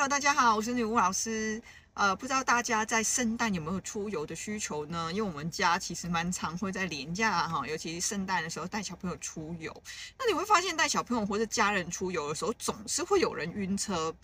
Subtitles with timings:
[0.00, 1.60] Hello，大家好，我是女巫老师。
[1.92, 5.10] 呃，不知道大家在圣诞有没有出游的需求呢？
[5.12, 9.70] 因为我们家其实蛮常会在年假哈，尤其是圣诞的时候带小朋友出游。
[10.18, 14.14] 那你会发现带小朋友或者家人出游的时候，总是会有人晕车。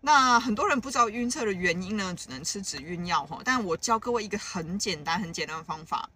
[0.00, 3.38] 那很多人不知道晕车的原因呢，只能吃止晕药哈。
[3.44, 6.08] 但我教各位一个很简单、很简单的方法。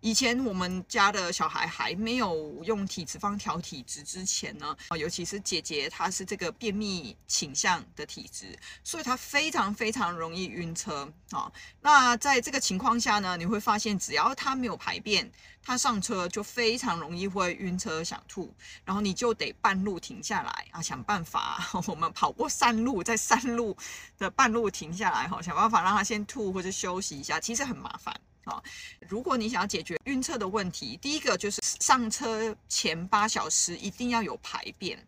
[0.00, 11.52] 以前我们家的小孩还没有用体脂肪调体质之前呢，尤其是姐姐，她是这个便秘倾向的体质，所以她非常非常容易晕车啊。
[11.82, 15.30] 那在这个情况下呢，你会发现只要她没有排便，
[15.62, 18.54] 她上车就非常容易会晕车想吐，
[18.86, 23.76] 然后你就得半路停下来啊，想办法我们跑过山路，在山路
[24.16, 28.18] 的半路停下来哈，想办法让她先吐或者休息一下，其实很麻烦。
[28.50, 28.62] 啊，
[29.08, 34.98] 如果你想要解决晕车的问题，第一个就是上车前八小时一定要有排便。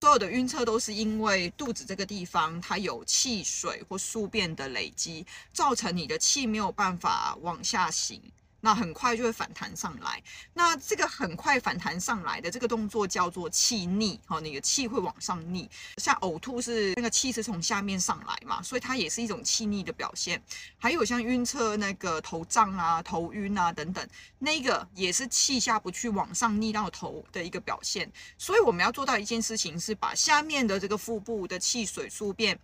[0.00, 8.22] 所有的晕车都是因为肚子这个地方它有气水或宿便的累积，造成你的气没有办法往下行。
[8.60, 15.70] 那很快就会反弹上来，那这个很快反弹上来的这个动作叫做气逆，哈，你的气会往上逆。
[15.98, 20.42] 像呕吐是那个气是从下面上来嘛，所以它也是一种气逆的表现。
[20.76, 24.08] 还有像晕车那个头胀啊、头晕啊等等，
[24.40, 28.10] 那个也是气下不去往上逆到头的一个表现。
[28.36, 32.58] 所以我们要做到一件事情，是把下面的这个腹部的气水速变。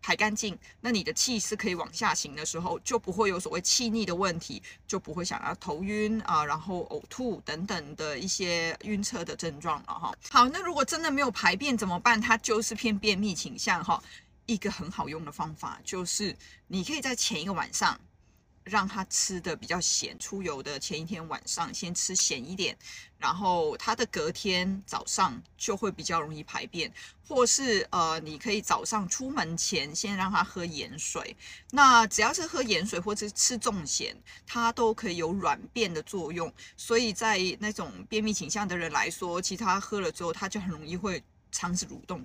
[0.00, 10.14] 排干净，那你的气是可以往下行的时候，就不会有所谓气逆的问题，就不会想要头晕啊，然后呕吐等等的一些晕车的症状了哈。
[10.30, 12.20] 好，那如果真的没有排便怎么办？
[12.20, 14.02] 它就是偏便秘倾向哈。
[14.46, 16.34] 一个很好用的方法就是，
[16.68, 18.00] 你可以在前一个晚上。
[18.68, 22.76] 让他吃的比较咸，出游的前一天晚上先吃咸一点，
[23.18, 26.92] 然后他的隔天早上就会比较容易排便，
[27.26, 31.36] 或是呃，你可以早上出门前先让他喝盐水，
[31.70, 42.22] 那只要是喝盐水或者吃重咸，它都可以有软便的作用，所以在那种便秘倾向的人来说，其实他喝了之后，他就很容易会肠子蠕动，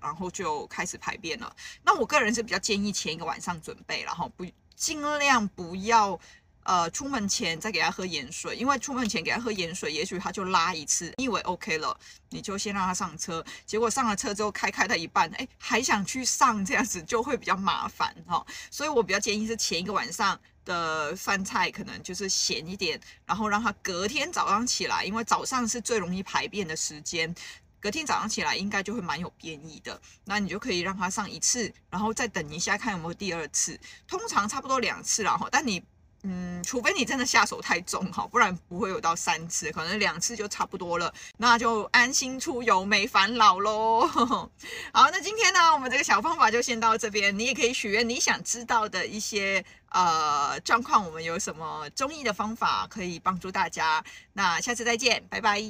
[0.00, 1.54] 然后就开始排便了。
[1.84, 4.44] 那我个人是比较建议前一个晚上准备，然后不。
[4.84, 6.20] 尽量不要，
[6.64, 27.34] 呃，出门前再给他喝盐水，因为出门前给他喝盐水，也许他就拉一次，你以为 OK 了，你就先让他上车，结果上了车之后开开到一半，哎，还想去上，这样子就会比较麻烦哈、所以我比较建议是前一个晚上的饭菜可能就是咸一点，然后让他隔天早上起来，因为早上是最容易排便的时间。
[27.84, 33.78] 隔天早上起来应该就会蛮有便意的，那你就可以让他上一次，然后再等一下看有没有第二次，
[34.08, 35.46] 通常差不多两次了哈。
[35.52, 35.84] 但你，
[36.22, 44.06] 嗯，除非你真的下手太重哈，不然不会有到三次，可能两次就差不多了，那就安心出游没烦恼喽。
[44.08, 44.50] 好，
[44.94, 54.02] 那今天呢，我们这个小方法就先到这边，你也可以许愿你想知道的一些呃状况，我们有什么中医的方法可以帮助大家。
[54.32, 55.60] 那下次再见，拜拜。